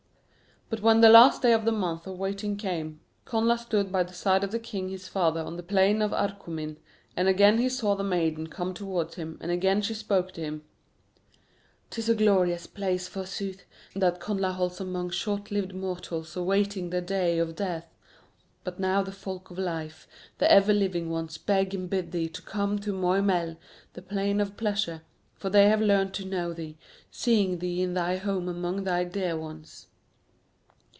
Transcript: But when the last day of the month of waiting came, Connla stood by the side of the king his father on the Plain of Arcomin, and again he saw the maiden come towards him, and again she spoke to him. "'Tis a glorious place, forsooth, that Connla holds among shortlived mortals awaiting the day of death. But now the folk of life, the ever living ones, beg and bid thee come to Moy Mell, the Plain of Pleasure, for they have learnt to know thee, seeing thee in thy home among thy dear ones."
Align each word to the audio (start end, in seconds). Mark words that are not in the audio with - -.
But 0.73 0.79
when 0.79 1.01
the 1.01 1.09
last 1.09 1.41
day 1.41 1.51
of 1.51 1.65
the 1.65 1.71
month 1.73 2.07
of 2.07 2.17
waiting 2.17 2.55
came, 2.55 3.01
Connla 3.27 3.59
stood 3.59 3.91
by 3.91 4.03
the 4.03 4.13
side 4.13 4.41
of 4.41 4.51
the 4.51 4.57
king 4.59 4.87
his 4.87 5.05
father 5.05 5.41
on 5.41 5.57
the 5.57 5.63
Plain 5.63 6.01
of 6.01 6.13
Arcomin, 6.13 6.77
and 7.13 7.27
again 7.27 7.57
he 7.57 7.67
saw 7.67 7.93
the 7.93 8.05
maiden 8.05 8.47
come 8.47 8.73
towards 8.73 9.15
him, 9.15 9.37
and 9.41 9.51
again 9.51 9.81
she 9.81 9.93
spoke 9.93 10.31
to 10.31 10.39
him. 10.39 10.63
"'Tis 11.89 12.07
a 12.07 12.15
glorious 12.15 12.67
place, 12.67 13.05
forsooth, 13.09 13.65
that 13.97 14.21
Connla 14.21 14.53
holds 14.53 14.79
among 14.79 15.09
shortlived 15.09 15.75
mortals 15.75 16.37
awaiting 16.37 16.89
the 16.89 17.01
day 17.01 17.37
of 17.37 17.57
death. 17.57 17.93
But 18.63 18.79
now 18.79 19.01
the 19.03 19.11
folk 19.11 19.51
of 19.51 19.57
life, 19.59 20.07
the 20.37 20.49
ever 20.49 20.71
living 20.71 21.09
ones, 21.09 21.37
beg 21.37 21.73
and 21.75 21.89
bid 21.89 22.13
thee 22.13 22.29
come 22.29 22.79
to 22.79 22.93
Moy 22.93 23.21
Mell, 23.21 23.57
the 23.91 24.01
Plain 24.01 24.39
of 24.39 24.55
Pleasure, 24.55 25.01
for 25.35 25.49
they 25.49 25.67
have 25.67 25.81
learnt 25.81 26.13
to 26.13 26.23
know 26.25 26.53
thee, 26.53 26.77
seeing 27.11 27.59
thee 27.59 27.81
in 27.81 27.93
thy 27.93 28.15
home 28.15 28.47
among 28.47 28.85
thy 28.85 29.03
dear 29.03 29.35
ones." 29.37 29.87